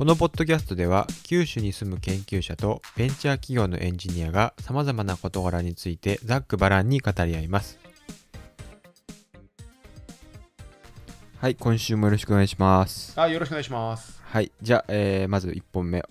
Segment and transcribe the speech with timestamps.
[0.00, 7.78] このポッドキャストでは九州に住む研究者とベンチャー企業のエンジニアが様々な事柄についてざっくばらんに語り合います。
[11.36, 13.12] はい今週もよろしくお願いします。
[13.20, 14.22] あよろしくお願いします。
[14.24, 16.04] はいじゃあ、えーまず1本目や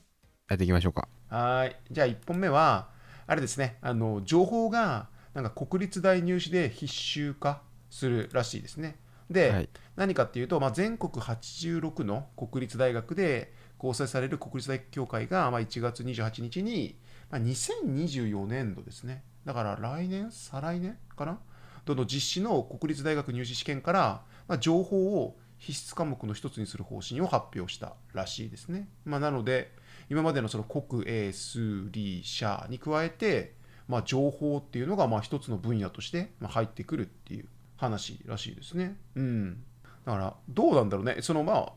[0.54, 1.08] っていきましょうか。
[1.28, 1.76] はい。
[1.90, 2.90] じゃあ1本目は
[3.26, 3.80] あれですね。
[3.82, 9.00] あの情報がなんか国立大入試で必修化するらしいですね。
[9.32, 9.70] で、はい。
[9.96, 17.00] 何かっていうと、まあ、全国86の国立大学で構成される国立大学協会が、まあ、1月28日に、
[17.32, 19.24] まあ、2024年度ですね。
[19.46, 20.30] だから来年？
[20.32, 21.40] 再来年かな？
[21.86, 29.74] どの実施の国立大学入試試験から、まあ、情報を必須科目の一つにする方針を発表したらしいですね、まあ、なので
[30.10, 33.56] 今までのその国英数理社に加えて、
[33.88, 38.98] まあ、情報っていうのがまあ一つの分野として入ってくるっていう話らしいですね。
[39.16, 39.64] うん。
[40.06, 41.18] だからどうなんだろうね。
[41.22, 41.74] そのまあ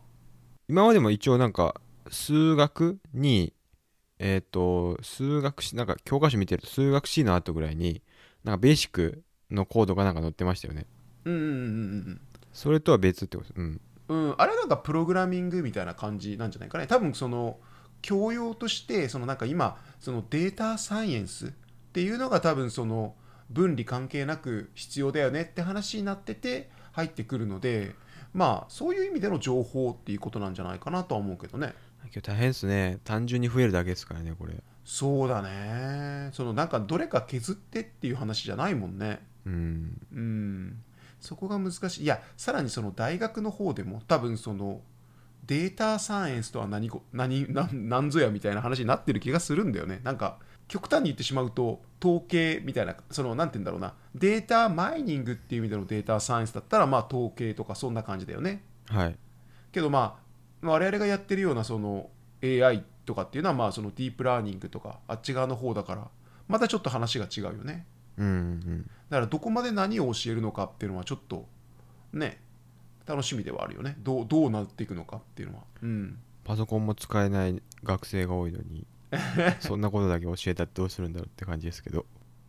[0.69, 1.81] 今までも一応なんか
[2.11, 3.53] 数学に
[4.19, 8.03] えっ、と数学史なんか教科書見てると数学 C の後ぐらいに
[8.45, 10.87] なんかベーシックのコードがなんか載ってましたよね。
[11.25, 11.45] うんうんう
[12.11, 12.21] ん
[12.53, 13.53] それとは別ってこと？
[13.57, 13.81] うん。
[14.09, 16.87] うんうんあれなんかプログラミングみたいな感じなんじゃないかね。
[16.87, 17.59] 多分その
[18.03, 21.51] 教養としてそのなんか今そのデータサイエンスっ
[21.93, 23.15] ていうのが多分その
[23.49, 27.95] 分離関係なく必要だよねって話になってて入ってくるので
[28.35, 32.99] まあそういう意味での情報っていうことなんじゃないかなとは思うけどね今日大変ですね。
[33.05, 34.55] 単純に増えるだけですからねこれ。
[34.85, 36.31] そうだね。
[36.33, 39.21] そのなんかどれか削ってっていう話じゃないもんね。
[39.47, 40.01] うん。
[40.13, 40.83] うん。
[41.21, 42.03] そこが難しい。
[42.03, 44.81] いやさらにその大学の方でも多分その
[45.47, 50.01] データサイエンスとは何こ何何何ぞやみたいな話になってる気がするんだよね。
[50.03, 53.95] なんか極端に言ってしまうと統計みたいなそのなんて言うんだろうな。
[54.15, 58.65] データマイニングっていう意味でのデータサイエンスだったらまあ統計とかそんな感じだよね。
[58.89, 59.17] はい。
[59.71, 60.22] けどまあ
[60.63, 62.11] 我々がやってるようなその
[62.43, 66.09] AI とかっていうのはまあそのディープラーニングとかあっち側の方だから
[66.49, 67.87] またちょっと話が違うよね。
[68.19, 68.91] うんうん。
[69.09, 71.47] だからどこまで何を教えるのかっていうのはちょっと
[72.13, 72.41] ね
[73.07, 73.97] 楽しみではあるよね。
[74.01, 75.65] どうどうなっていくのかっていうのは。
[75.83, 76.19] うん。
[76.45, 78.85] パソコンも使えない学生が多いのに
[79.61, 82.07] そんなことだけ教えたらどうするんだろうって感じですけど。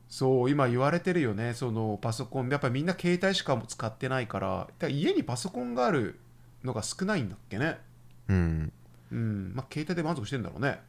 [0.07, 1.53] そう今言われてるよね。
[1.53, 6.19] そのパソコンやっぱりみんな携帯しかも使ってないからだから家にパソコンがある
[6.63, 7.79] のが少ないんだっけね
[8.27, 8.73] うん。
[9.11, 9.53] うん。
[9.55, 10.81] まあ携帯で満足してんだろうね。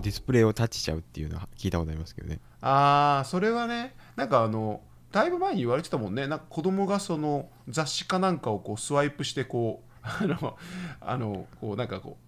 [0.00, 2.40] ディスプレイをタッチしちゃうっていうのは聞いたことありますけどね。
[2.60, 6.26] ああそれはねなんかあのだいぶ前に言われてたもんね。
[6.26, 10.56] なんか子供がその雑誌かなんかをこうスワイプしてこう あの
[11.00, 12.24] あのこうなんかこう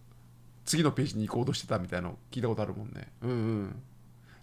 [0.65, 3.13] 次のページに行こうとしてたみたいなの聞いたことあるもんね。
[3.23, 3.83] うんうん。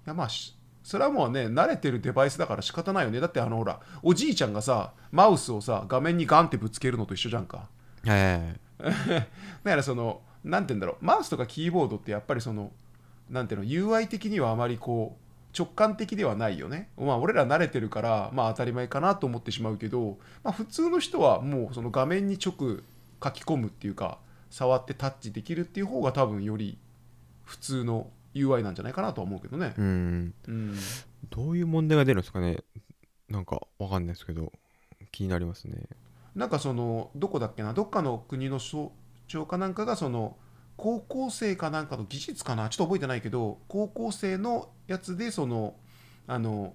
[0.05, 3.19] いやまあしそれはもうね慣れてるデバイスだから仕方ないよね。
[3.19, 7.69] だってあのほらおじいちゃんがさマウスをさ画面にガンってぶつけるのと一緒じゃんか。
[8.05, 8.59] はいはいはい
[9.63, 12.71] だからそのなんて言うんだろうマウスとかキーボードってやっぱりその
[13.29, 16.89] なんていうの UI 的にはあまりこう直感的ではないよね。
[16.97, 22.53] まあ俺ら慣れてるからまあ当たり前かなと思ってしまうけど、まあ、普通の人はもうその画面に直
[23.23, 26.77] 書き込むっていうか触ってタッチできるっていう方が多分より
[27.43, 29.73] 普通の UI なんじゃないかなとは思うけどね。
[29.77, 30.33] うん。
[30.47, 30.75] うん。
[31.29, 32.59] どういう問題が出るんですかね。
[33.31, 34.51] なんかわかんないですけど
[35.11, 35.77] 気になりますね
[36.35, 37.73] なんかそのどこだっけな？
[37.73, 38.91] どっかの国の省
[39.27, 40.37] 庁かなんかがその
[40.77, 42.69] 高校生かなんかの技術かな？
[42.69, 45.75] ちょっと覚えてないけど高校生のやつでその
[46.27, 46.73] あの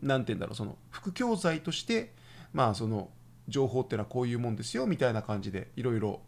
[0.00, 2.12] なんて言うんだろうその副教材として
[2.52, 3.10] まあその
[3.48, 6.20] 情報っていうのはこういうもんですよみたいな感じでいろいろ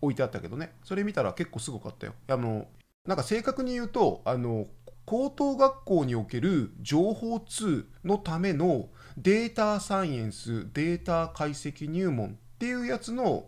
[0.00, 0.72] 置いてあったけどね。
[0.84, 2.14] それ見たら結構すごかったよ。
[2.28, 2.66] あの
[3.06, 4.66] なんか正確に言うとあの
[5.04, 13.46] 高等学校における情報通のためのデータサイエンスデータ解析入門っていうやつの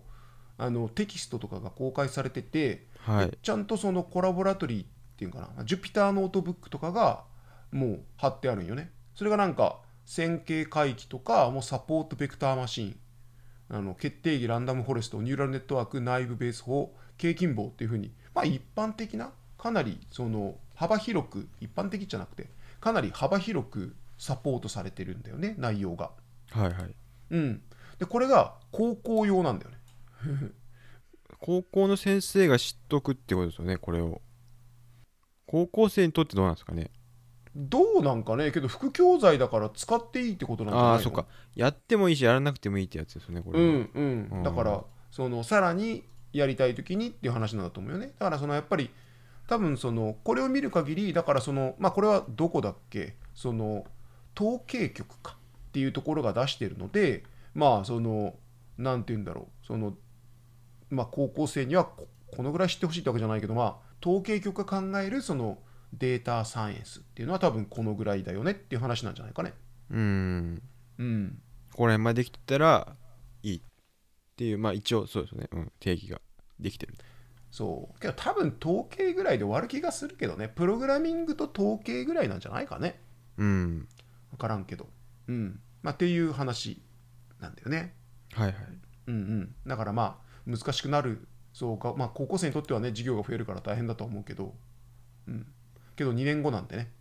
[0.61, 3.39] あのテキストとかが公開されてて、はい。
[3.41, 4.87] ちゃんとそのコラボラトリーっ
[5.17, 7.23] ていうかな Jupyter Notebook とかが
[7.71, 8.91] もう貼ってあるんよね。
[9.15, 12.97] それがなんか線形回帰とかもうサポートベクターマシン
[13.69, 22.47] あの決定木ランダムフォレストニューラルネットワークナイーブベイズ法 k 近傍法っていうふうにまあ一般的なかなりその幅広く一般的じゃなくて
[22.81, 26.11] かなり幅広くサポートされてるんだよね内容が。
[26.51, 26.95] はいはい。
[27.31, 27.63] うん。
[27.99, 29.79] でこれが高校用なんだよね。
[31.41, 34.21] 高校の先生が知っとくってことですよねこれを。
[35.47, 36.91] 高校生にとってどうなんですかね。
[37.55, 40.95] どうなんかねけど副教材だから使っていいってことなんじゃないの？
[40.95, 41.27] ああーそっか。
[41.55, 44.43] やってもいいしやらなくてもいいってやつですよねこれは、うんうん、うん。
[44.43, 48.09] だからそのさらにやりたい時にっていう話なんだと思うよね。
[48.19, 48.91] だからそのやっぱり
[49.47, 53.17] 多分そのこれを見る限りだからそのまあこれはどこだっけ？
[53.35, 53.87] その
[54.39, 55.37] 統計局か
[55.69, 57.25] っていうところが出してるので
[57.55, 58.37] まあその
[58.77, 59.95] なんて言うんだろうその
[60.91, 62.07] まあ高校生にはこ
[62.37, 65.59] このぐらい知ってほしいってわけじゃないけどまあ統計局が考えるその
[65.93, 69.55] データサイエンスっていうのは多分このぐらいだよねっていう話なんじゃないかね。
[69.91, 70.63] うん。
[70.99, 71.39] うん。
[71.75, 72.95] これまでできてたら
[73.43, 73.61] いいっ
[74.37, 76.21] ていうまあ一応そうですね、うん、定義が
[76.61, 76.95] できてる。
[77.51, 78.01] そう。
[78.01, 80.49] けど多分統計ぐらいで終わる気がするけどね。
[80.49, 83.01] プログラミングと統計ぐらいなんじゃないかね。
[83.39, 83.89] うん
[84.31, 84.89] 分からんけど。
[85.29, 85.61] うん。
[85.83, 86.83] まあっていう話
[87.41, 87.95] なんだよね。
[88.33, 88.55] はいはい。
[89.09, 89.55] うんうん。
[89.67, 94.55] だからまあ難しくなるそうかまあ高校生にとってはね授業が増えるから大変だとは思うけど。
[95.27, 95.47] うん。
[95.97, 96.93] けど2年後なんでね。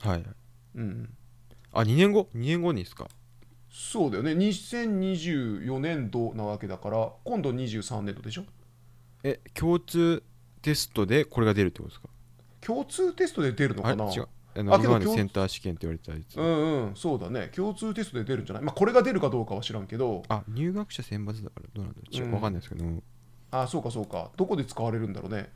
[0.00, 0.24] はいはい。
[0.76, 0.82] うん。
[0.82, 1.14] うん
[1.76, 3.08] あ2年後？2年後にですか？
[3.68, 4.30] そうだよね。
[4.32, 8.44] 2024年度なわけだから今度23年度でしょ？
[9.24, 10.22] え共通
[10.62, 12.08] テストでこれが出るってことですか？
[12.60, 14.04] 共通テストで出るのかな？
[14.12, 17.50] 違うあの今までセンター試験って言われてたやつ、うんうんそうだね。
[17.54, 18.64] 共通テストで出るんじゃない？
[18.64, 20.22] まあこれが出るかどうかは知らんけど。
[20.28, 22.16] あ入学者選抜だからどうなんだろう。
[22.16, 22.30] 違ううん。
[22.32, 22.84] 分かんないですけど、
[23.50, 24.30] あそうかそうか。
[24.36, 25.52] どこで使われるんだろうね。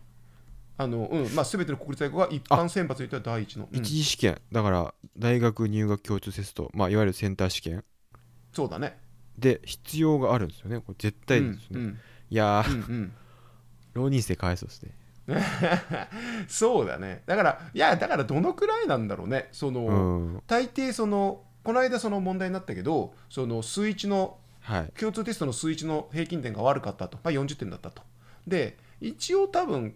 [0.77, 1.35] あのうん。
[1.35, 3.79] まあ全ての国立大学が一般選抜に言ったら第一の、うん。
[3.79, 4.41] 一次試験。
[4.53, 7.85] だから大学入学共通テスト、まあ、いわゆるセンター試験。
[8.53, 8.99] そうだね。
[9.39, 10.79] で必要があるんですよね。
[10.79, 11.99] これ絶対ですね、うん
[12.31, 12.83] いやー、うんうん。
[12.83, 13.13] うん
[13.95, 14.93] 浪人生かわいそうですね
[16.49, 17.23] そうだね。
[17.27, 19.49] だからいやだからどのくらいなんだろうね。
[19.53, 20.43] その、うん。
[20.47, 24.93] 大抵そのこの間その問題になったけどその数1のはい。
[24.99, 28.03] 共通テストの数1の平均点が悪かったと、まあ、40点だったと。
[28.47, 29.95] で一応多分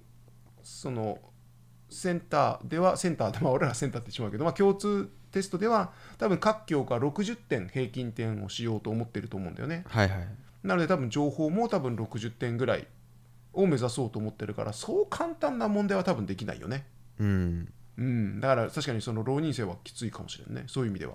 [0.62, 1.18] その
[1.88, 9.84] センターではセンターでまあ 俺らセンターって言ってしまうけど、まあ、共通テストでは多分各教科60点平均点をしようと思ってると思うんだよね。
[9.88, 10.28] はいはい。
[10.62, 12.86] なので多分情報も多分60点ぐらい
[13.52, 16.86] を目指そうと思ってるからそう簡単な問題は多分できないよね。
[17.18, 17.72] うん。
[17.98, 18.40] うん。
[18.40, 20.64] だから確かにその浪人生はきついかもしれんね。
[20.66, 21.14] そういう意味では。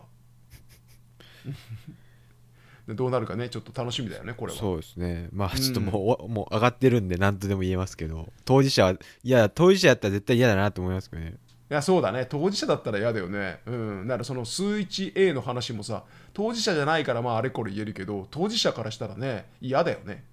[2.87, 3.49] でどうなるかね。
[3.49, 4.57] ちょっと楽しみだよねこれは。
[4.59, 5.29] そうですね。
[5.33, 8.31] まあちょっともう,お、もう上がってるんで何とでも言えますけど。
[8.45, 11.35] 当事者はいや当事者やったら絶対嫌だなと思いますけどね
[11.69, 12.25] いやそうだね。
[12.25, 13.59] 当事者だったら嫌だよね。
[13.65, 14.07] うん。
[14.07, 16.03] だからその数 1A の話もさ
[16.33, 20.23] 当事者じゃないからまああれこれ言えるけど当事者からしたらね嫌だよね。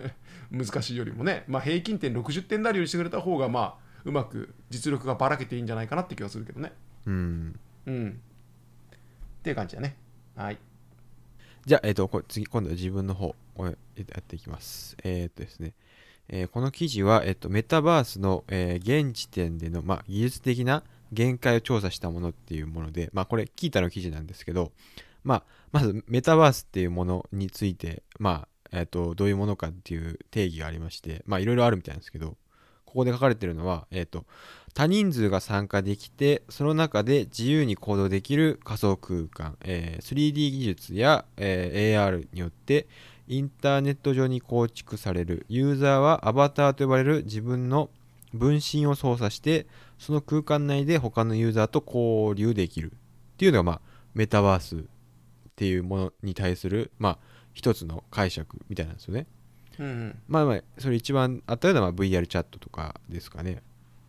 [0.50, 1.44] 難しいよりもね。
[1.46, 6.72] まあ平均点60点なりようにしてくれた方がまあうまく実力がばらけていいんじゃないかなって気がするけどね。
[7.06, 7.60] うん。
[7.86, 8.20] うん。
[9.40, 9.96] っていう感じだね。
[10.34, 10.58] はい。
[11.66, 14.96] じゃあ、えっ、と、こ次、今度は自分の方をやっていきます。
[15.02, 15.74] えっ、とですね、
[16.28, 20.82] えーこの記事は、えっ、と、メタバースの、えー現時点での、まあ、技術的な
[21.12, 24.72] 限界を調査したものっていうもので、まあ、これ、キータの記事なんですけど、
[25.24, 25.42] まあ、
[25.72, 32.36] まず、メタバースっていうものについて、まあ、えっ、と、どういうものかっていう定義がありまして、まあ、いろいろあるみたいなんですけど、
[32.84, 34.24] ここで書かれてるのは、えっ、と、
[34.78, 42.86] 多人数が参加できてその中で自由に行動できる仮想空間、えー 3D 技術や、えー AR によって
[43.28, 47.90] インターネット上に構築されるユーザーはアバターと呼ばれる自分の
[48.32, 49.66] 分身を操作して
[49.98, 52.94] その空間内で他のユーザーと交流できるっ
[53.36, 53.80] ていうのが、まあ、
[54.14, 54.80] メタバースっ
[55.56, 57.18] ていうものに対する、まあ、
[57.52, 59.26] 一つの解釈みたいなんですよね。
[59.78, 63.62] うんうんまあまあそれ一番あったような、まあ、VR チャットとかですかね。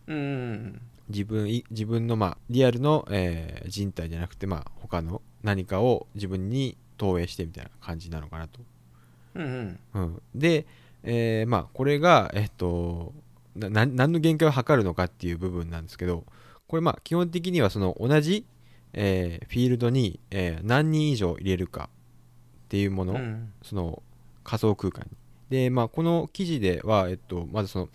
[0.06, 8.60] うんうん自分い自分の、まあ、リアルの、えー人体じゃなくて、まあ、他の何かを自分に投影してみたいな感じなのかなと。
[9.34, 10.02] うんうん。
[10.02, 10.66] うん、で、
[11.02, 13.12] えーまあ、これが、えっと
[13.56, 16.24] なな何の限界を測るのかっていう部分なんですけど
[16.68, 18.46] これまあ基本的にはその同じ、
[18.92, 21.90] えーフィールドに、えー何人以上入れるか
[22.66, 24.02] っていうもの、うんその
[24.44, 25.16] 仮想空間に。
[25.50, 27.88] で、まあ、この記事では、えっと、まずその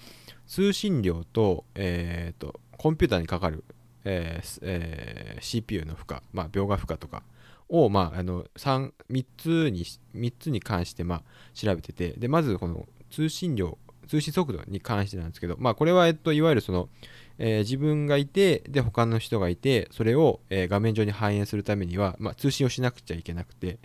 [0.45, 3.63] 通信量と,、えー、とコンピューターにかかる、
[4.03, 7.23] えーすえー CPU の負荷、まあ、描画負荷とか
[7.69, 16.89] を、まあ、あの 3, 3つに3つに関して、まあ、調べててでまずこの通信量通信速度に関してなんですけど、まあ、これは、えっと、いわゆるその、
[17.37, 23.79] えー自分がいてで他の人がいてそれを、えー画面上に反映するためには、まあ、通信をしなくちゃいけなくて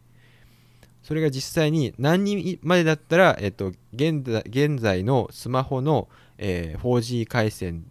[1.03, 6.09] それが実際に何人までだったら、えっと、現在現在のスマホの、
[6.39, 7.87] えー 4G 回線、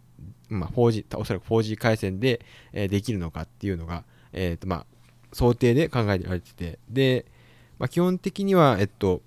[0.49, 2.41] まあ、4G おそらく 4G 回線で、
[2.71, 4.85] えーできるのかっていうのが、えーとまあ、
[5.33, 6.79] 想定で考えられてて。
[6.89, 7.25] で、
[7.77, 9.21] まあ、基本的には、えっと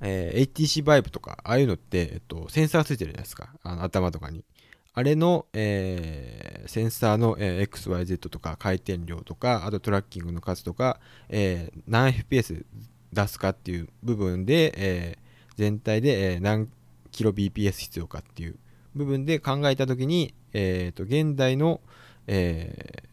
[0.00, 3.50] えー HTC Vive とかああいうのって、えっと、センサーついてるじゃないですか。
[3.62, 4.44] あの頭とかに。
[4.92, 12.64] あれの、えーセンサーの、えー XYZ とか回転量とかあとトラッキングの数とか、えー何 FPS
[13.12, 16.68] 出すかっていう部分で、えー全体で、えー何
[17.12, 18.56] キロ BPS 必要かっていう
[18.94, 21.80] 部分で考えた時に、えーと現代の、
[22.26, 23.09] えー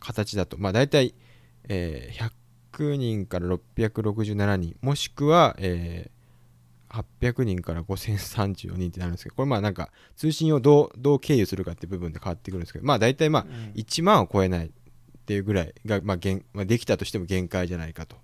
[0.00, 0.58] 形だと。
[0.58, 1.14] まあ大体、
[1.68, 2.30] えー
[2.72, 4.76] 100人から667人。
[4.82, 6.18] もしくは、えー
[7.20, 9.36] 800人から5034人ってなるんですけど。
[9.36, 12.86] これまあなんか通信をどうどう経由するかって部分で変わってくるんですけど。
[12.86, 13.72] まあ大体まあうん。
[13.74, 14.70] 1万を超えないっ
[15.26, 18.16] ていうぐらいが、まあ限まあ、できたとしても限界じゃないかと、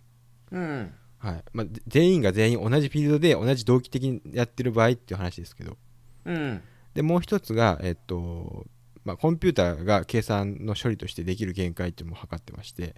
[0.51, 0.95] うん。
[1.19, 1.45] はい。
[1.53, 5.77] まあ、ぜ全員が全員同じフィールドで同じ同期的にやってる場合っていう話ですけど。
[6.25, 6.63] うん。
[6.95, 8.65] でもう一つが、えっと
[9.05, 12.95] まあ、コンピューターが計算の処理としてできる限界っていうのも測ってまして、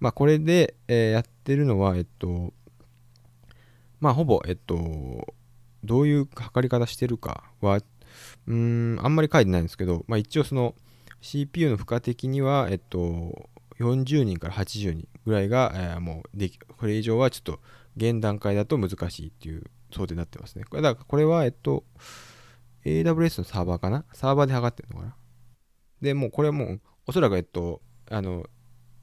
[0.00, 2.52] まあ、これで、えやってるのは、えっと
[4.00, 5.34] まあ、ほぼ、えっと、
[5.84, 10.74] どういう測り方してるかはうーんあんまり書いてないんですけど、まあ、一応その
[11.20, 13.48] CPU の負荷的には、えっと、
[13.80, 17.60] 40人から80人ぐらいが、えーもうできこれ以上はちょっと
[17.96, 20.64] 現段階だと難しいっていう想定になってますね。
[20.70, 21.84] だからこれは、えっと、
[22.84, 24.04] AWS のサーバーかな？
[24.12, 25.14] サーバーで測ってるのかな？
[26.00, 28.46] で、もうこれはもう、おそらく、えっと、あの、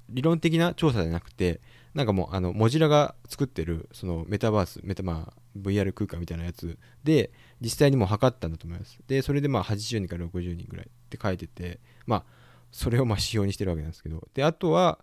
[0.09, 1.61] 理論的な調査じゃなくて、
[1.93, 8.99] なんかもう、あの、モジュラが作ってる、そのメタバース、メタ、まあ、VR 空間みたいなやつで、実際にもう測ったんだと思います。
[9.07, 12.23] で、それでまあ、80人から60人ぐらいって書いてて、まあ、
[12.71, 14.99] それをまあ指標にしてるわけなんですけど、で、あとは、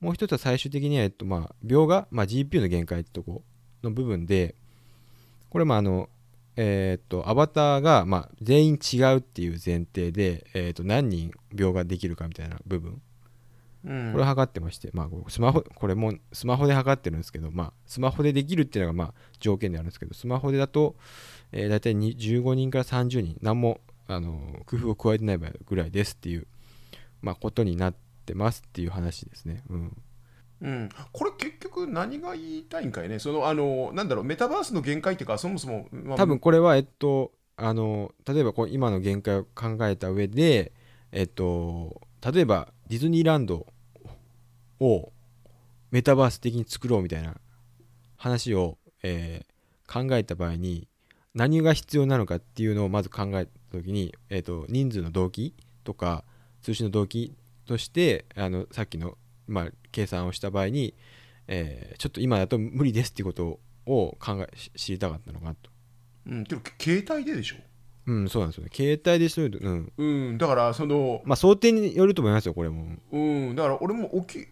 [0.00, 3.42] もう一つは最終的には、えっと、まあ、秒が、まあ、GPU の限界ってとこ
[3.82, 4.54] の部分で、
[5.50, 6.08] これまあ、あの、
[6.56, 13.00] えーっと、アバターが、まあ、全員違うっていう前提で、えーっと、何人秒ができるかみたいな部分、
[13.84, 20.96] うんこれを測ってまして、まあ、これスマホ、これもスマホで測ってるんですけど、まあ、スマホでできるっていうのが、まあ、条件であるんですけど、スマホでだと、
[21.52, 26.48] えー、大体に15人から30人、何も、あの、工夫を加えてない場合ぐらいですっていう、
[27.22, 27.94] まあ、ことになっ
[28.24, 29.62] てますっていう話ですね。
[29.70, 29.96] うん。
[30.62, 33.18] うん、これ結局何が言いたいんかいね。
[33.18, 40.72] そのあのなんだろうメタバースの限界っていうかそもそも、まあ多分これは、えっと、あの、例えばこう今の限界を考えた上で、
[41.12, 43.66] えっと、例えばディズニーランド
[44.80, 45.12] を
[45.90, 47.36] メタバース的に作ろうみたいな
[48.16, 50.88] 話を、えー考えた場合に
[51.34, 56.24] 何が必要なのかっていうのをまず考えた時に、えっと、人数の動機とか
[56.62, 57.34] 通信の動機
[57.66, 60.94] としてあのさっきの、まあ、計算をした場合に、
[61.48, 65.70] えーちょっと今だと無理ですっていうことを考えし知りたかったのかなと。
[66.26, 67.56] うん、けど携帯ででしょ、
[68.06, 68.70] うん、そうなんですよね。
[68.72, 69.92] 携帯でそういうの、うん。
[69.96, 72.96] うん、だからそのまあ、想定によると思いますよ、これも。
[73.12, 74.46] うん、だから俺もオキ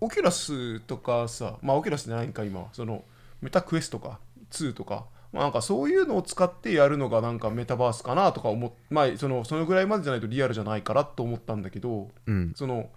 [0.00, 3.04] オキュラスとかさ、まあオキュラスじゃないんか今、その
[3.40, 12.52] メタクエストか2とか、まあ、なんかそういうのを使ってやるのがなんかメタバースかなとか思っまあそのそのぐらいまでじゃないとリアルじゃないからと思ったんだけど、うん。
[12.54, 12.90] その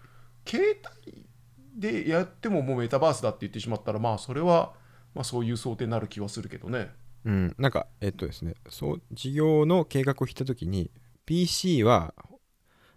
[0.45, 1.25] 携帯
[1.75, 4.73] でやってももうメタバースだって言ってしまったらまあそれは
[5.13, 6.91] まあそういう想定になる気はするけどね。
[7.25, 7.55] うん。
[7.57, 10.89] なんか、えっとですね、そう、事業の計画を引いたときに、
[11.25, 12.13] PC は、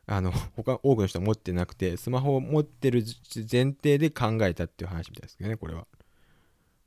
[0.06, 3.04] あの、他、多くの人は持ってなくて、スマホを持ってる
[3.50, 5.86] 前提で考えたっていう話みたいですけどね、これは。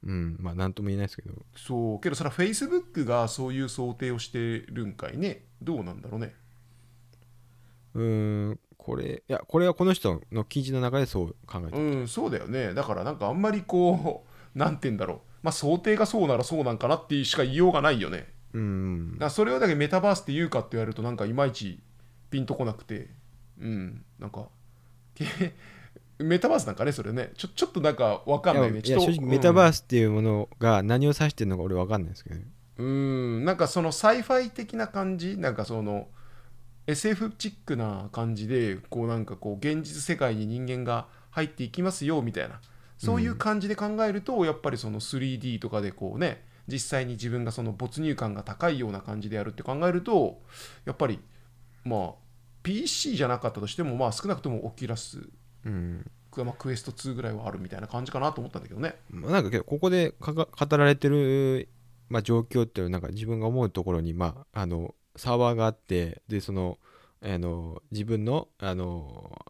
[0.03, 0.37] うん。
[0.39, 1.33] まあ、なんとも言えないですけど。
[1.55, 6.35] そうけどそれは Facebook がそういう想定をしてるんかいねどうなんだろうね。
[7.95, 11.83] うーん、これ、いや、これはこの人の記事の中でそう考えてる。
[11.83, 12.73] うん、そうだよね。
[12.73, 15.19] だからなんかあんまりこう、 なんて言うんだろう。
[15.43, 18.31] まあ想定がそうならそうなんかなっていうしか言いようがないよね。
[18.53, 21.81] うんだそれをだけメタバースって言うかって言われるとなんかいまいち
[22.29, 23.09] ピンとこなくて、
[23.59, 24.47] うん、なんか、
[25.15, 25.25] け
[26.23, 28.79] メタバースなんかね、それね、ちょちょっとなんかわかんないね。
[28.79, 32.47] いや、いや正直メタバースっていうものが何を指してるのか俺わかんないですけどね。
[32.77, 36.07] うん、なんかその sci-fi 的な感じ、なんかその
[36.87, 42.61] SF チックな感じで、こうなんかこう現実世界に人間が入っていきますよみたいな、
[42.97, 50.41] そういう感じで考えると、やっぱりその 3D とかでこうね、実際に自分がその没入感が高いような感じでやるって考えると、
[50.85, 51.19] やっぱり
[51.83, 52.11] まあ
[52.63, 55.29] PC じゃなかったとしても、まあ少なくともオキュラス、
[55.65, 56.05] うん。
[56.37, 58.95] まあ、クエスト2ぐらいはあるみたいな感じかなと思ったんだけどね。
[59.09, 61.67] まあなんかけどここで語られてる、
[62.09, 66.77] まあ、状況っていうのはなんか自分が思うところに、まあ、あのサーバーがあってでその
[67.21, 69.45] あの自分のあの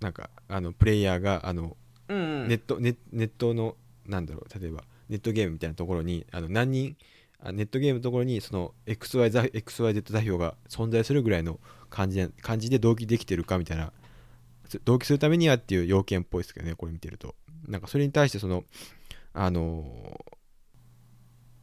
[0.00, 1.76] なんかあのプレイヤーがあの
[2.08, 2.48] うんうん。
[2.48, 6.96] ネット、ネネットのなんだろう例えばネットゲームみたいなところにあの何人
[7.42, 13.92] あネットゲームのところにその XY 座 XYZ 座標が存在するぐらいの感じで感じで同期できてるかみたいな
[14.84, 17.34] 同期するためにはっていう要件っぽいですけどねこれ見てると。
[17.66, 18.64] なんかそれに対してその
[19.32, 20.24] あの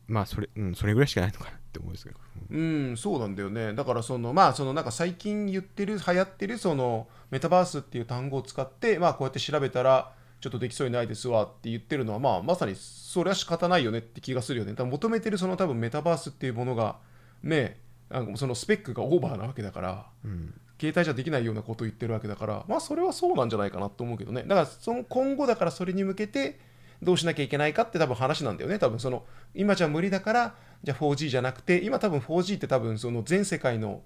[0.08, 2.18] まあそれうんそれぐらいしかないのかなって思うんですけど
[2.50, 3.74] うん、そうなんだよね。
[3.74, 14.74] だからそのまあそのなんか最近言ってる流行ってるそのメタバースっていう単語を使ってまあこうやって調べたらちょっとできそうにないですわって言ってるのはまあまさにそれは仕方ないよねって気がするよね。
[14.74, 16.98] 多分求めてるその多分メタバースっていうものが
[17.44, 24.44] ねなんかそのスペックがオーバーなわけだからうん携帯じゃできないようなことを言ってるわけだからまあそれはそうなんじゃないかなと思うけどね。
[24.44, 26.60] だからその今後だからそれに向けて
[27.02, 28.80] どうしなきゃいけないかって多分話なんだよね。
[28.80, 34.02] 多分その今じゃ無理だからじゃあ 4G じゃなくて今多分 4G って多分その全世界の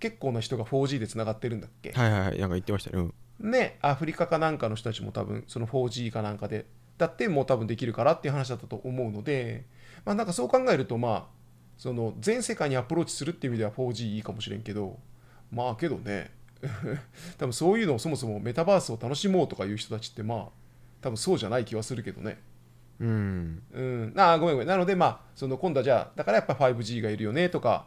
[0.00, 2.38] 結構な人が 4G でつながってるんだっけ、はいはいはい。
[2.38, 3.02] なんか言ってましたね。
[3.40, 3.50] うん。
[3.50, 6.66] ねアフリカかなんかの人たちも多分その 4G かなんかで
[6.96, 9.64] だってもう多分できるからっていう話だったと思うので
[10.04, 11.24] まあなんかそう考えるとまあ
[11.76, 14.98] その全世界にアプローチするっていう意味では 4G いいかもしれんけど
[15.52, 16.36] まあけどね。
[17.38, 20.48] 多分そういうのをそもそもメタバースを楽しもうとかいう人たちってまあ
[21.00, 22.40] 多分そうじゃない気はするけどね。
[23.00, 23.62] うん。
[23.72, 24.12] うん。
[24.16, 24.68] あーごめんごめん。
[24.68, 27.86] なのでまあその今度はじゃあだからやっぱ 5G がいるよねとか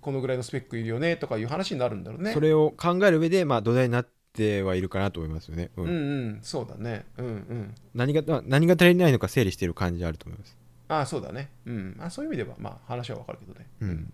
[0.00, 2.32] このぐらいのスペックいるよねとかいう話になるんだろうね。
[2.32, 5.84] それを考える上でまあ土台になってはいるかなと思いますよね、うん。
[5.84, 5.94] うんう
[6.36, 6.38] ん。
[6.42, 7.06] そうだね。
[7.18, 7.74] うんうん。
[7.94, 10.56] 何がまあ何が足りないのか整理している感じはあると思います。
[10.86, 11.50] ああそうだね。
[11.66, 11.96] うん。
[11.98, 13.66] あそういう意味ではまあ話はわかるけどね。
[13.80, 14.12] うん。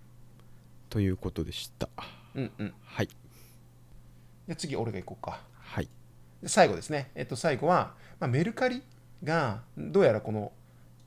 [0.88, 1.88] ということでした。
[2.34, 2.72] うんうん。
[2.84, 3.08] はい。
[4.48, 5.40] で次俺が行こうか。
[5.58, 5.88] はい。
[6.42, 8.82] で最後ですね、えっと、最後は、まあ、メルカリ
[9.24, 10.52] がどうやらこの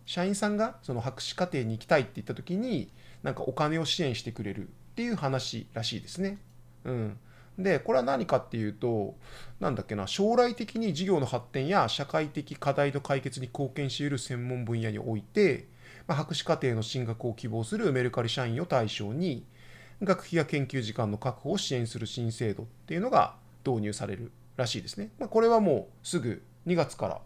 [0.06, 2.92] 社員さんがその博士課程に行きたいって言った時に
[3.22, 6.38] なんかお金を支援してくれるっていう話らしいですね。
[6.84, 7.18] うん、
[7.58, 9.16] でこれは何かっていうと
[9.60, 15.68] なんだっけな将来的に事業の発展や社会的課題の解決に貢献し得る専門分野において、
[16.08, 19.46] まあ、博士課程の進学を希望するメルカリ社員を対象に
[20.02, 25.12] 学費や研究時間の確保を支援する新制度っていうのが導入されるらしいですね。
[25.18, 27.22] まあ、これはもうすぐ2月から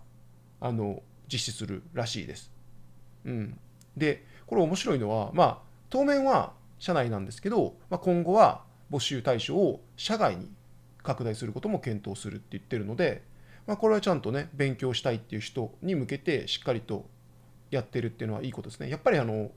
[0.60, 1.02] あの
[1.32, 2.52] 実施するらしいです。
[3.26, 3.60] うん、
[3.96, 5.58] でこれ面白いのは、まあ、
[5.90, 10.50] 当面は社内なんですけど、まあ、今後は募集対象を社外に
[11.04, 13.24] 拡大することも検討するって言ってるので、
[13.66, 17.06] まあ、これはちゃんとね勉強したいっていう人に向けてしっかりと
[17.70, 18.90] やってるっていうのはいいことですね。
[18.90, 19.52] やっぱりあの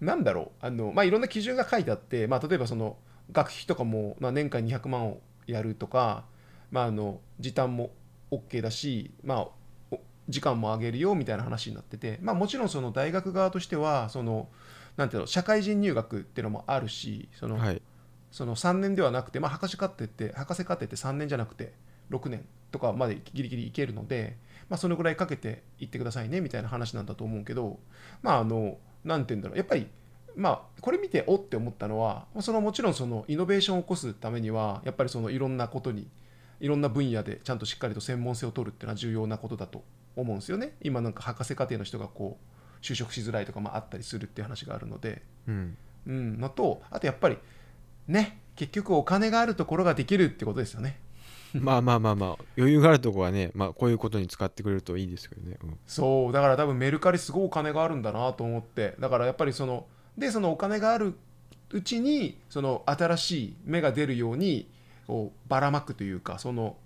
[0.00, 2.96] なんだろうあの、まあ、いろんな基準が書いてあって、まあ、例えばその
[3.32, 6.24] 学費とかも、まあ、年間200万をやるとか、
[6.70, 7.90] まあ、あの時短も
[8.30, 9.48] OK だし、まあ、
[9.90, 14.48] お時間も上げるよみたいな話になってて、まあ、もちろんその大学側としてはその
[14.96, 17.82] なんていうの社会人入学っていうのもあるしその、はい。
[18.34, 21.72] その3年ではなくて、まあ、博士課程って博士課程って3年じゃなくて
[22.10, 24.36] 6年とかまでギリギリいけるので、
[24.68, 27.78] まあ、そのぐらいかけていってくださいねみたいな話なんだと思うけど
[28.22, 29.86] まああのなんて言うんだろうやっぱり
[30.34, 36.08] まあこれ見ておって思ったのはそのもちろんそのイノベーションを起こすためにはやっぱりそのいろんなことに
[36.64, 39.84] いろんな分野でちゃんとしっかりと専門性を取るっていうのは重要なことだと
[40.16, 40.76] 思うんですよね。
[40.80, 45.20] 今なんか博士課程の人がこう就職しづらいとかもあったりするっていう話があるので。
[45.46, 45.76] うん。
[46.06, 47.38] うん、のとあとやっぱり
[48.08, 50.98] ね結局お金があるところができるってことですよね。
[51.52, 55.78] まあまあまあまあ余裕があるとこはね、まあ、こういうことに使ってくれるといいですけどね、うん。
[55.86, 56.32] そう。
[56.32, 58.94] だから多分メルカリすごいお金があるんだなと思って。
[58.98, 61.14] だからやっぱりそのでそのお金がある
[61.70, 64.68] うちにその新しい芽が出るように
[65.06, 66.76] こうばらまくというかその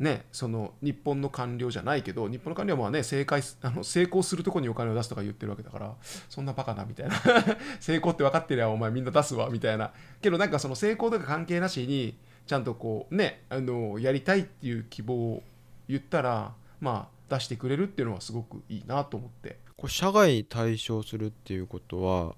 [0.00, 5.94] ねその日本の官僚じゃないけど日本の官僚はまあね正解すあの成功するところにお金を出すとか言ってるわけだから
[6.28, 7.14] そんなバカなみたいな。
[7.80, 9.92] 成功って分かってりゃお前みんな出すわみたいな。
[10.22, 15.42] けどなんかその成功とか関係なしにちゃんとこうねあのやりたいっていう希望を
[15.88, 19.58] 言ったらまあ出してくれるっていうのはすごくいいなと思って。
[19.76, 22.34] これ社外対象するっていうことは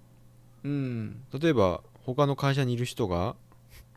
[0.65, 1.23] うん。
[1.33, 3.35] 例えば他の会社にいる人がうん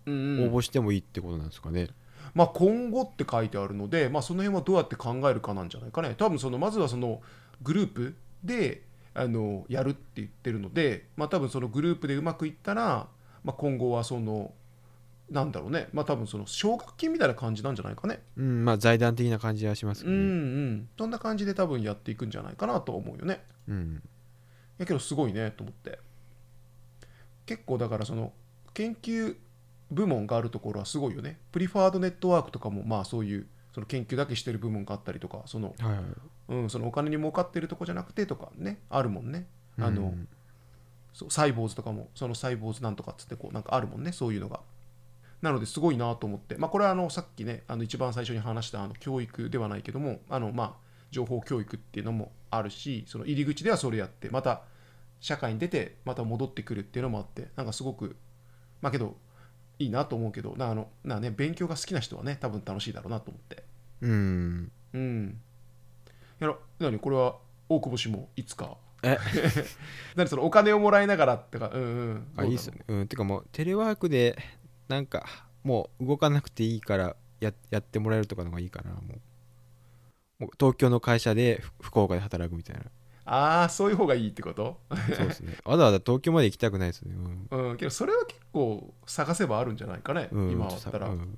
[0.07, 0.55] 応うん。
[0.55, 1.89] 募してもいいってことなんですかね、
[2.33, 6.15] まあ、今後って書いてあるので、まあ、その辺はどうやって考えるかなんじゃないかね。
[6.17, 7.21] 多分そのまずはその
[7.61, 13.07] グループであのやるって言ってるので、まあ、多分そのグループでうまくいったら、
[13.43, 14.53] まあ、今後はその
[15.29, 15.87] なんだろうね。
[15.91, 18.19] まあ多分その奨学金みたいな感じなんじゃないかね。
[18.37, 20.89] うんまあ財団的な感じはしますけうんうん。
[20.97, 23.43] そんな感じで多分やっていくんじゃないかなと思うよね。
[23.67, 24.03] うん。
[24.77, 25.97] やけどすごいねと思って。
[27.47, 28.33] 結構だからその
[28.73, 29.35] 研究
[29.91, 31.39] 部門があるところはすごいよね。
[31.51, 36.03] プリファードネットワークとかもまあそういうその研究だけしてる部門があったりとかその,、はいはい。
[36.47, 39.47] うん、そのお金に儲かってるとこじゃなくてとかねあるもんね。
[39.79, 40.27] あの、うん
[41.13, 44.59] そうサイボーズとかもそのサイボーズなんとかっつってこうなんかあるもんねそういうのが。
[45.41, 46.57] なのですごいなと思って。
[46.57, 50.73] まあこれはあのさっきねあの一番最初に話したあの教育ではないけどもあのまあ
[51.11, 54.63] 情報教育っていうのもあるしその入り口ではそれやってまた
[55.21, 58.17] 社会に出てまた戻ってくるっていうのもあってなんかすごく
[58.81, 59.15] まあけど
[59.79, 63.63] いいなと思うけどなあのなね勉強が好きな人はね多分楽しいだろうなと思って。
[64.01, 64.71] うん。
[64.93, 65.41] うん。
[66.39, 67.37] やろ何これは
[67.69, 68.77] 大久保氏もいつか。
[69.03, 69.17] え？
[70.15, 72.27] 何そのお金をもらいながらってかうんうん。
[72.37, 72.85] あいいっすよね。
[72.87, 74.37] うんてかもうテレワークで
[74.87, 75.25] なんか
[75.63, 79.03] もう動かなくていいからややってもらえるとかのがいいかなもう。
[80.37, 82.83] もう東京の会社でふ福岡で働くみたいな
[83.25, 84.77] ああそういう方がいいってこと？
[85.15, 85.55] そうですね。
[85.65, 87.15] わざわざ東京まで行きたくないですね。
[87.51, 87.69] うん。
[87.71, 91.07] うんけどそれは結構探せばあるんじゃないかね、うん今だったら。
[91.07, 91.37] うん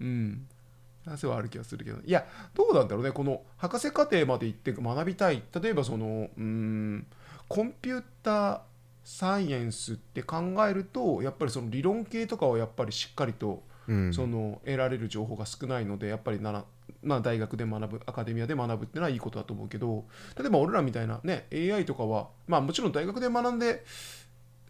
[0.00, 0.46] うん。
[1.04, 1.98] 話はある気がするけど。
[2.04, 5.42] いやどうなんだろうねこの博士課程まで行って学びたい。
[5.60, 7.06] 例えばそのうーん
[7.48, 8.60] コンピューター
[9.04, 14.12] サイエンスって考えるとやっぱりその理論系とかはやっぱりしっかりとうん。
[14.14, 16.64] その得られる情報が少ないのでやっぱりなら、
[17.02, 20.04] まあ、大学で学ぶアカデミアで学ぶっていうのはいいことだと思うけど
[20.38, 23.84] 例えば俺らみたいなね AI とかはまあもちろん大学で学んで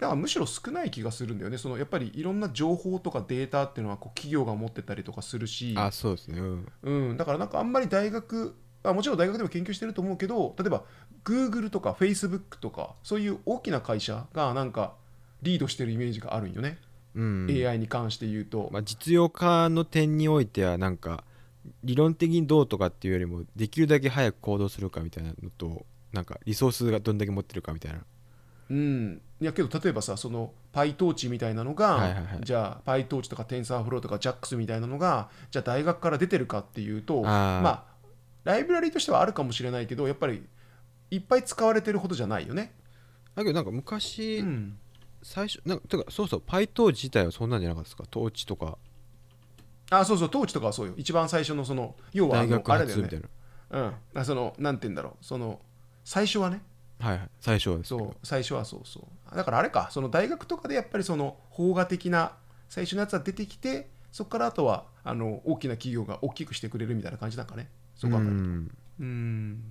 [0.00, 1.58] だからむしろ少ない気がするんだよね。
[1.58, 6.40] そのやっぱりいろんな情報とかデータっていうのはこう企業が持ってたりとかするしあそうですね。
[6.40, 6.66] うん。
[6.82, 10.82] うん、だからなんかあんまり大学あもちろん大学でも研究してると思うけど例えば
[11.24, 14.94] Google とか Facebook とかそういう大きな会社がなんか
[15.42, 16.78] リードしてるイメージがあるんよね、
[17.14, 17.46] うん。
[17.48, 21.22] AI に関して言うと、まあ、実用化の点においてはなんか
[21.84, 28.00] 理論的にどうとかっていうよりもできるだけ早く行動するかみたいなのとなんかリソースがどんだけ持ってるかみたいな。
[28.70, 32.38] うん、いやけど例えばさその PyTorch みたいなのが、はいはいはい。
[32.42, 37.84] じゃあ PyTorch とか TensorFlow とか JAX みたいなのがじゃあ大学から出てるかっていうとまあ
[38.44, 40.42] ライブラリーとしてはあるかもしれないけどやっぱり
[41.10, 42.72] いっぱい使われてるほどじゃないよね。
[43.34, 44.78] だけどなんか昔、うん、
[45.22, 48.04] 最初なんかてかそうそう PyTorch 自体はそんなんじゃなかったですか？
[48.10, 48.78] トーチとか
[49.98, 50.94] あそうそう Torch とかはそうよ。
[50.96, 53.02] 一番最初のその要はあの大学あれだよね。
[53.02, 53.30] 発みたい
[53.80, 55.24] な、うん、あそのなんて言うんだろう。
[55.24, 55.60] その
[56.04, 56.62] 最初はね。
[56.98, 57.28] はいはい。
[57.40, 58.06] 最初はですけど。
[58.06, 59.36] そう最初はそうそう。
[59.36, 59.88] だからあれか。
[59.90, 62.32] その大学とかでやっぱりその邦画的な
[62.68, 67.68] 最初のやつは出てきてそこからあとはあの大きな企業が大きくしてくれるみたいな感じなんかね。
[67.94, 68.32] そう考えると。
[68.32, 68.70] ん。
[69.00, 69.64] うん。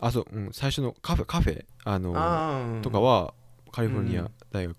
[0.00, 1.64] あそう、うん、最初のカフェカフェ？
[1.84, 3.34] あのあーとかは
[3.70, 4.30] カリフォルニアうん。
[4.50, 4.76] 大学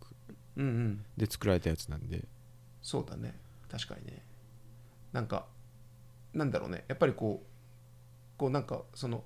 [0.58, 1.06] うんうん。
[1.16, 2.26] で作られたやつなんで、
[2.82, 3.40] そうだね。
[3.72, 4.24] 確かにね
[5.14, 5.46] なんか
[6.34, 6.86] なんだろうね。
[6.88, 9.24] やっぱりこうこうなんかその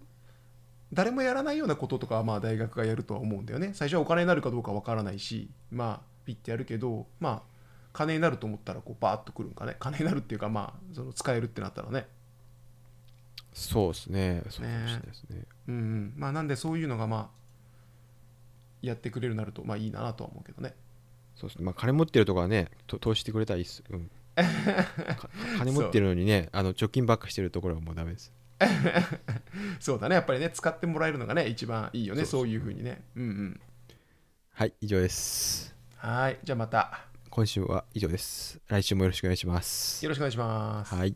[0.93, 3.71] 誰もやらないようなこととかはまあ大学がやるとは思うんだよね。
[3.74, 7.41] 最初はお金になるかどうかわからないしまあピッてやるけどまあ
[7.93, 9.76] 金になると思ったらこうバーッとくるんかね。
[9.80, 12.08] 金になるっていうかまあその使えるってなったらね。
[13.54, 14.43] そうですね。
[14.50, 15.43] そうですね。
[15.67, 16.13] うんうん。
[16.17, 17.30] まあなんでそういうのがまあ
[18.82, 20.76] やってくれるなるとまあいいなとは思うけどね。
[21.36, 21.65] そうですね。
[21.65, 24.14] まあ金持ってるとかはねと投資してくれたらいいっす、うん、か
[25.58, 28.34] 金持ってるのにねあの貯金ばっかしてるところはもうダメです。
[29.80, 33.04] そうだねやっぱりね使ってもらえるのがね一番いいよねそういうふうにね。
[33.15, 33.62] うんうん。
[34.52, 35.76] はい以上です。
[35.98, 37.08] はいじゃあまた。
[37.30, 38.62] 今週は以上です。
[38.67, 40.04] 来週もよろしくお願いします。
[40.06, 40.95] よろしくお願いします。
[40.95, 41.15] はい